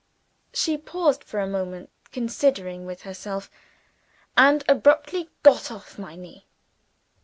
[0.51, 3.51] She paused for a moment, considering with herself
[4.35, 6.47] and abruptly got off my knee.